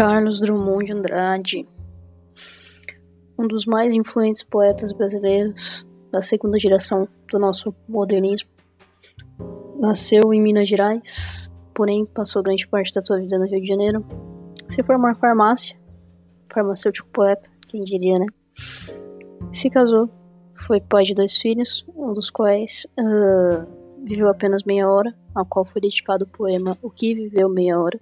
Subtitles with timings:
[0.00, 1.68] Carlos Drummond de Andrade,
[3.38, 8.48] um dos mais influentes poetas brasileiros da segunda geração do nosso modernismo.
[9.78, 14.02] Nasceu em Minas Gerais, porém passou grande parte da sua vida no Rio de Janeiro.
[14.70, 15.78] Se formou em farmácia,
[16.50, 18.26] farmacêutico poeta, quem diria, né?
[19.52, 20.08] Se casou,
[20.54, 23.66] foi pai de dois filhos, um dos quais uh,
[24.02, 28.00] viveu apenas meia hora, ao qual foi dedicado o poema O que Viveu Meia Hora.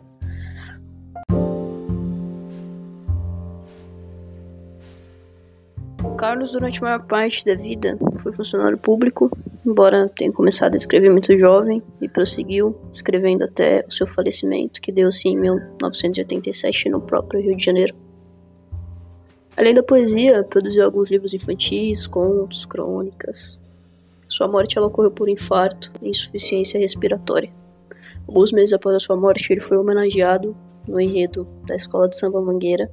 [6.18, 9.30] Carlos, durante a maior parte da vida, foi funcionário público,
[9.64, 14.90] embora tenha começado a escrever muito jovem e prosseguiu escrevendo até o seu falecimento, que
[14.90, 17.94] deu-se em 1987 no próprio Rio de Janeiro.
[19.56, 23.56] Além da poesia, produziu alguns livros infantis, contos, crônicas.
[24.28, 27.52] Sua morte ela ocorreu por infarto e insuficiência respiratória.
[28.26, 32.40] Alguns meses após a sua morte, ele foi homenageado no enredo da Escola de Samba
[32.40, 32.90] Mangueira,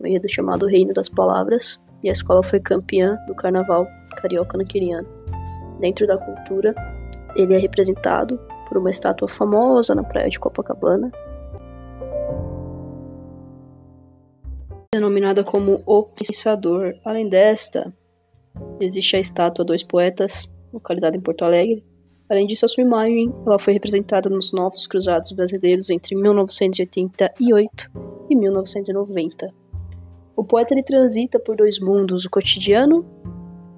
[0.00, 4.92] um enredo chamado Reino das Palavras, e a escola foi campeã do Carnaval Carioca naquele
[4.92, 5.08] ano.
[5.78, 6.74] Dentro da cultura,
[7.36, 11.10] ele é representado por uma estátua famosa na praia de Copacabana,
[14.92, 16.94] denominada como O Pensador.
[17.04, 17.92] Além desta,
[18.80, 21.84] existe a estátua Dois Poetas, localizada em Porto Alegre.
[22.28, 27.90] Além disso, a sua imagem ela foi representada nos Novos Cruzados Brasileiros entre 1988
[28.28, 29.59] e 1990.
[30.36, 33.04] O poeta ele transita por dois mundos, o cotidiano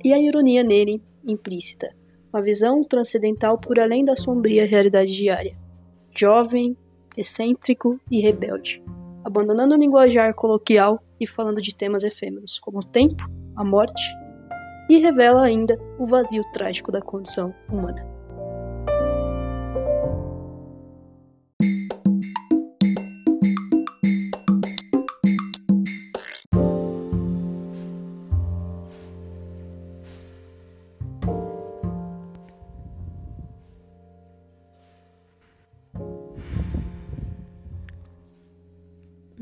[0.05, 1.95] e a ironia nele implícita,
[2.33, 5.57] uma visão transcendental por além da sombria realidade diária.
[6.17, 6.77] Jovem,
[7.17, 8.83] excêntrico e rebelde
[9.25, 13.25] abandonando o linguajar coloquial e falando de temas efêmeros, como o tempo,
[13.57, 14.03] a morte,
[14.89, 18.12] e revela ainda o vazio trágico da condição humana.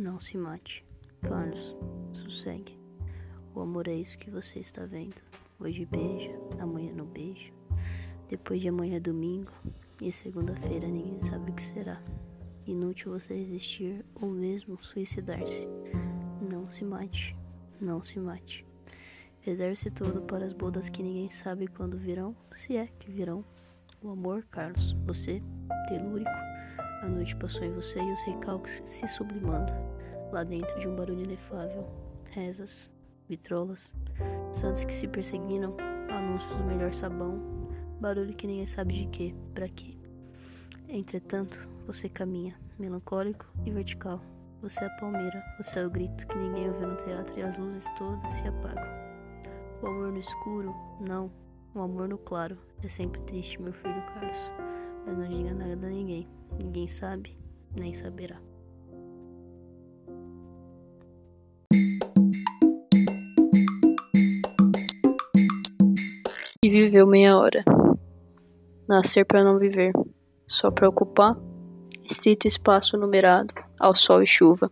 [0.00, 0.82] Não se mate.
[1.20, 1.76] Carlos,
[2.14, 2.74] sossegue.
[3.54, 5.20] O amor é isso que você está vendo.
[5.58, 7.52] Hoje beija, amanhã não beija.
[8.26, 9.52] Depois de amanhã é domingo
[10.00, 12.02] e segunda-feira ninguém sabe o que será.
[12.66, 15.68] Inútil você resistir ou mesmo suicidar-se.
[16.50, 17.36] Não se mate,
[17.78, 18.66] não se mate.
[19.40, 23.44] Reserve-se todo para as bodas que ninguém sabe quando virão, se é que virão.
[24.00, 25.42] O amor, Carlos, você,
[25.88, 26.30] telúrico,
[27.00, 29.72] a noite passou em você e os recalques se sublimando,
[30.32, 31.86] lá dentro de um barulho inefável.
[32.30, 32.90] Rezas,
[33.28, 33.92] vitrolas,
[34.52, 35.76] santos que se perseguiram,
[36.10, 37.40] anúncios do melhor sabão,
[38.00, 39.96] barulho que ninguém sabe de quê, para quê.
[40.88, 44.20] Entretanto, você caminha, melancólico e vertical.
[44.60, 47.56] Você é a palmeira, você é o grito que ninguém ouviu no teatro e as
[47.56, 48.84] luzes todas se apagam.
[49.82, 50.74] O amor no escuro?
[51.00, 51.30] Não.
[51.74, 52.58] O amor no claro.
[52.82, 54.52] É sempre triste, meu filho Carlos.
[55.06, 56.28] Mas não diga nada a ninguém.
[56.62, 57.36] Ninguém sabe,
[57.74, 58.40] nem saberá.
[66.62, 67.64] E viveu meia hora.
[68.88, 69.92] Nascer para não viver,
[70.46, 71.36] só para ocupar
[72.04, 74.70] estrito espaço numerado ao sol e chuva,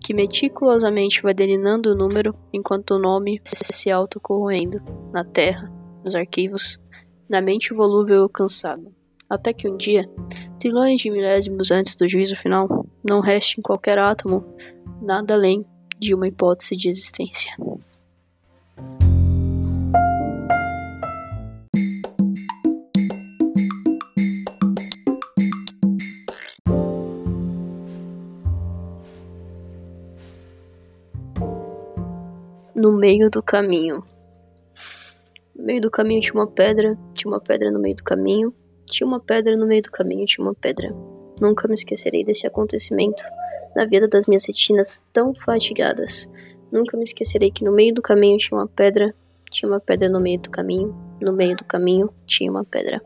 [0.00, 4.80] que meticulosamente vai delineando o número enquanto o nome se autocorroendo
[5.12, 5.70] na terra,
[6.02, 6.80] nos arquivos,
[7.28, 8.90] na mente volúvel cansada,
[9.28, 10.08] até que um dia
[10.58, 14.44] trilhões de milésimos antes do juízo final, não reste em qualquer átomo
[15.00, 15.64] nada além
[15.98, 17.52] de uma hipótese de existência.
[32.74, 33.96] No meio do caminho.
[35.56, 38.54] No meio do caminho tinha uma pedra, tinha uma pedra no meio do caminho,
[38.88, 40.94] tinha uma pedra no meio do caminho, tinha uma pedra.
[41.40, 43.22] Nunca me esquecerei desse acontecimento
[43.74, 46.28] na vida das minhas retinas tão fatigadas.
[46.70, 49.14] Nunca me esquecerei que no meio do caminho tinha uma pedra,
[49.50, 53.00] tinha uma pedra no meio do caminho, no meio do caminho tinha uma pedra.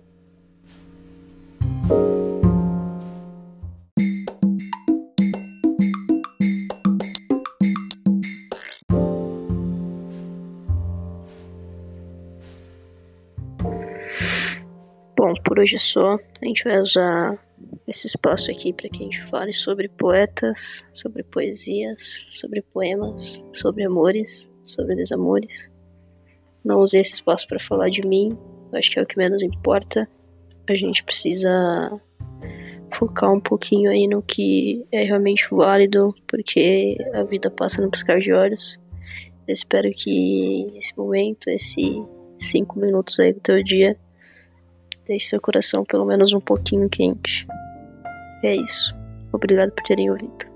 [15.24, 16.18] Bom, por hoje é só.
[16.42, 17.38] A gente vai usar
[17.86, 23.84] esse espaço aqui para que a gente fale sobre poetas, sobre poesias, sobre poemas, sobre
[23.84, 25.72] amores, sobre desamores.
[26.64, 28.36] Não usei esse espaço para falar de mim,
[28.72, 30.08] eu acho que é o que menos importa.
[30.68, 31.48] A gente precisa
[32.92, 38.18] focar um pouquinho aí no que é realmente válido, porque a vida passa no piscar
[38.18, 38.76] de olhos.
[39.46, 41.94] Eu espero que esse momento, esses
[42.40, 43.96] cinco minutos aí do teu dia,
[45.06, 47.46] Deixe seu coração pelo menos um pouquinho quente.
[48.42, 48.94] É isso.
[49.32, 50.51] Obrigado por terem ouvido.